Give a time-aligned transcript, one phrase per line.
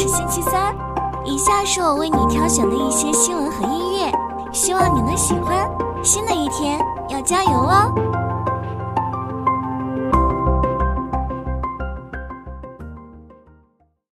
[0.00, 0.74] 是星期三，
[1.26, 4.10] 以下是我为你挑选的一些新闻和音乐，
[4.50, 5.70] 希望你能喜欢。
[6.02, 6.80] 新的一天
[7.10, 7.92] 要加油哦！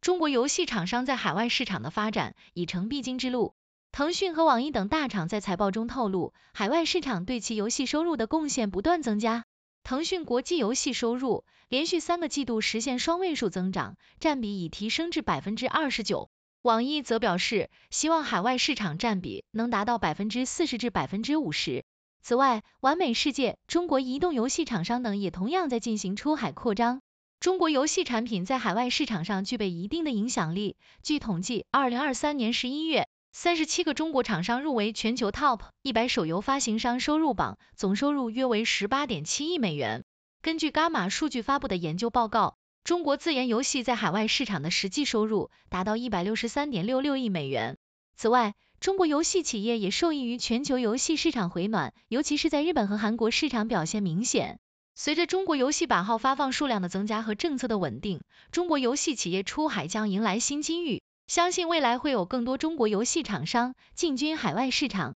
[0.00, 3.54] 中国游戏厂商在海外市场的发展已成必经之路。
[3.90, 9.46] 腾讯和网易等大厂在财报中透露，海外市场对其游戏收入的贡献不断增加。
[9.84, 16.30] 腾讯国际游戏收入连续三个季度实现双位数增长，占比已提升至百分之二十九。
[16.62, 21.84] 网易则表示，希望海外市场占比能达到百分之四十至百分之五十。
[22.22, 27.02] 此外，完美世界、中国移动游戏厂商等也同样在进行出海扩张。
[27.40, 30.76] 中国游戏产品在海外市场上具备一定的影响力。
[31.02, 40.04] 据统计，二零二三年十一月，三十七个中国厂商入围全球 TOP 一百手游发行商收入榜，总收入约为十八点七亿美元。
[40.42, 47.78] 根据伽马数据发布的研究报告，中国自研游戏在海外市场的实际收入达到一百六十三点六六亿美元。
[48.16, 54.60] 此外，中国游戏企业也受益于全球游戏市场回暖，尤其是在日本和韩国市场表现明显。
[54.94, 61.01] 随着中国游戏版号发放数量的增加和政策的稳定，中国游戏企业出海将迎来新机遇。
[61.32, 65.14] 相信未来会有更多中国游戏厂商进军海外市场。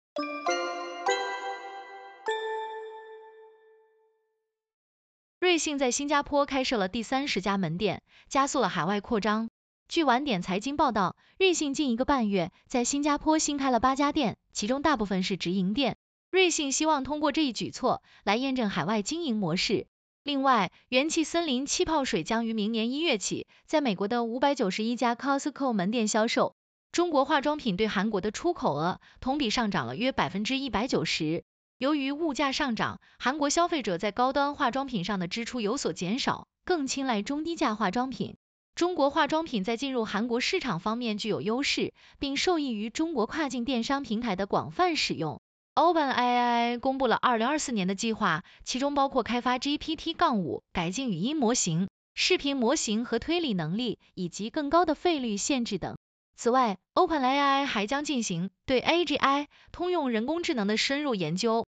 [5.40, 9.48] 瑞幸在新加坡开设了第三十家门店，加速了海外扩张。
[9.88, 15.96] 据晚点财经报道，瑞幸近一个半月在新加坡新开了八家店，其中大部分是直营店。
[16.30, 19.86] 瑞幸希望通过这一举措来验证海外经营模式。
[20.24, 26.54] 另外，元气森林气泡水将于明年一月起在美国的五百九十一家 Costco 门店销售。
[26.92, 31.42] 中国化妆品对韩国的出口额同比上涨了约百分之一百九十。
[31.76, 38.36] 由于物价上涨，韩国消费者在高端化妆品上的支出有所减少，更青睐中低价化妆品。
[38.76, 45.40] 中国化妆品在进入韩国市场方面具有优势，并受益于中国跨境电商平台的广泛使用。
[45.74, 55.96] OpenAI 公布了二零二四年的计划，其中包括开发 GPT-5、改进语音模型、视频模型和推理能力，以及更高的费率限制等。
[56.36, 61.66] 此外，OpenAI 还将进行对 AGI 通用人工智能的深入研究。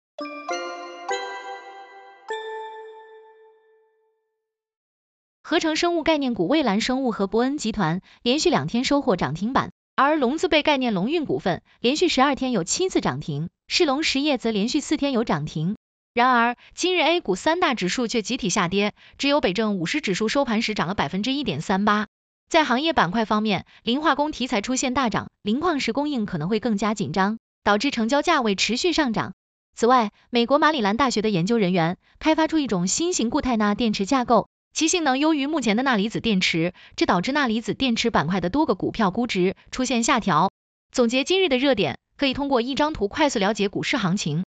[5.42, 15.76] 合成生物概念股蔚蓝生物和伯恩集团连续两天收获涨停板，而龙字辈概念龙运股份连续十二天有七次涨停，世龙实业则连续四天有涨停。
[16.12, 22.08] 然而，今日 A 股三大指数却集体下跌，只有北证五十指数收盘时涨了百分之一点三八。
[22.48, 29.32] 在行业板块方面，磷化工题材出现大涨，磷矿石供应可能会更加紧张，导致成交价位持续上涨。
[29.76, 34.48] 此外，美国马里兰大学的研究人员开发出一种新型固态钠电池架构。
[34.74, 40.50] 其性能优于目前的钠离子电池，这导致钠离子电池板块的多个股票估值出现下调。
[40.90, 44.42] 总结今日的热点，可以通过一张图快速了解股市行情。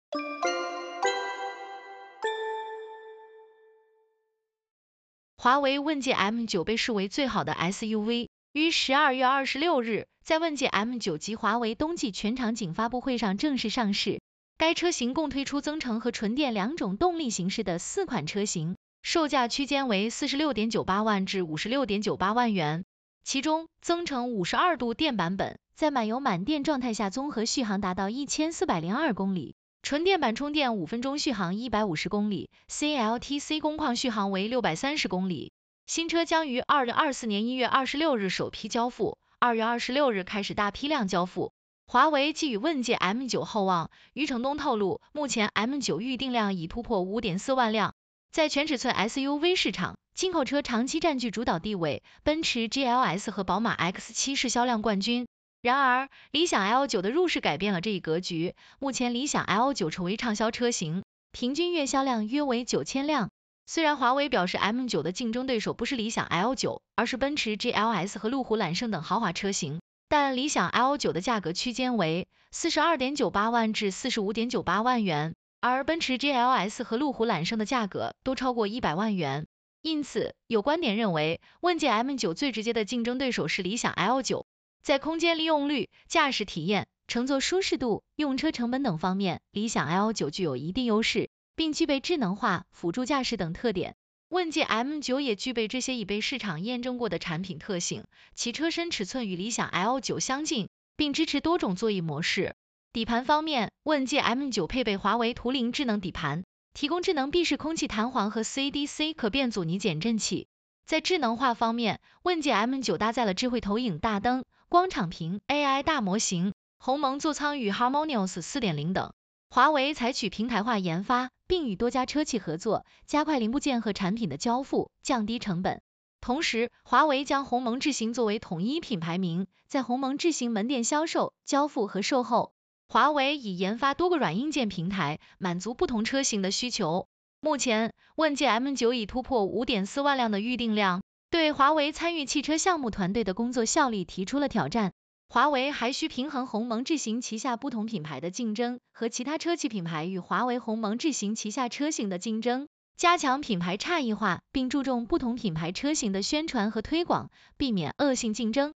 [5.36, 14.22] 华为问界 M9 被视为最好的 SUV，于十二月二十六日在问界 M9 及华为冬季全场景发布会上正式上市。
[14.56, 18.76] 该车型共推出增程和纯电两种动力形式的四款车型。
[19.06, 22.86] 售价区间为四十六点九八万至五十六点九八万元，
[23.22, 35.52] 其中增程五十二度电版本在满油满电状态下综合续航达到一千四百零二公里，纯电版充电五分钟续航一百五十公里，CLTC 工况续航为六百三十公里。
[35.84, 41.52] 新车将于二零二四年一月二十六日首批交付，二月二十六日开始大批量交付。
[41.86, 47.94] 华为寄予问界 M9 厚望，余承东透露，目前 M9 预订量已突破五点四万辆。
[48.34, 55.28] 在全尺寸 SUV 市场，进口车长期占据主导地位，奔驰 GLS 和宝马 X7 是销量冠军。
[55.62, 63.30] 然而，理想 L9 的入市改变了这一格局，目前理想 L9 成为畅销车型，平均月销量约为九千辆。
[63.66, 69.78] 虽然华为表示 M9 的竞争对手不是理想 L9，而是奔驰 GLS 和路虎揽胜等豪华车型，
[70.08, 75.36] 但理想 L9 的价格区间为四十二点九八万至四十五点九八万元。
[75.66, 79.46] 而奔驰 GLS 和路虎揽胜的价格都超过一百万元，
[79.80, 84.44] 因此有观点认为，问界 M9 最直接的竞争对手是理想 L9。
[84.82, 93.96] 在空间利用率、驾驶体验、乘坐舒适度、用车成本等方面，理想 L9 具有一定优势，并具备智能化、辅助驾驶等特点。
[94.28, 102.54] 问界 M9 也具备这些已被市场验证过的产品特性，其车身尺寸与理想 L9 相近，并支持多种座椅模式。
[102.94, 106.44] 底盘方面，问界 M9 配备华为图灵智能底盘，
[106.74, 110.46] 提供智能闭式空气弹簧和 CDC 可变阻尼减震器。
[110.86, 119.12] 在智能化方面，问界 M9 搭载了智慧投影大灯、光场屏、AI 大模型、鸿蒙座舱与 Harmonious 4.0等。
[119.50, 125.82] 华为采取平台化研发，并与多家车企合作，加快零部件和产品的交付，降低成本。
[126.20, 132.53] 同时，华为将鸿蒙智行作为统一品牌名，在鸿蒙智行门店销售、交付和售后。
[132.88, 137.06] 华为已研发多个软硬件平台，满足不同车型的需求。
[137.40, 144.92] 目前，问界 M9 已突破五点四万辆的预订量，对华为参与汽车项目团队的工作效率提出了挑战。
[145.28, 158.72] 华为还需平衡鸿蒙智行旗下不同品牌的竞争和其他车企品牌与华为鸿蒙智行旗下车型的竞争，加强品牌差异化，并注重不同品牌车型的宣传和推广，避免恶性竞争。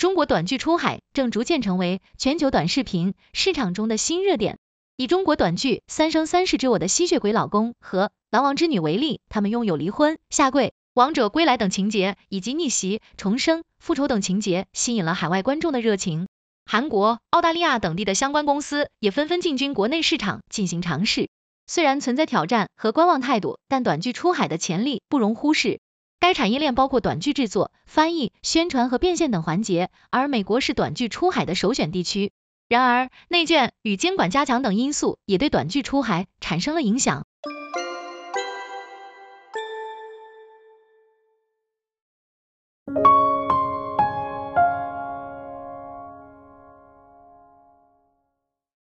[0.00, 4.58] 中国短剧出海正逐渐成为全球短视频市场中的新热点。
[4.96, 16.28] 以中国短剧《三生三世之我的吸血鬼老公》和《狼王之女》为例，他们拥有离婚、下跪、王者归来等情节，以及逆袭、重生、复仇等情节，吸引了海外观众的热情。
[16.64, 21.28] 韩国、澳大利亚等地的相关公司也纷纷进军国内市场进行尝试。
[21.66, 25.78] 虽然存在挑战和观望态度，但短剧出海的潜力不容忽视。
[26.20, 32.30] 该产业链包括短剧制作、翻译、宣传和变现等环节，而美国是短剧出海的首选地区。
[32.68, 37.26] 然而，内卷与监管加强等因素也对短剧出海产生了影响。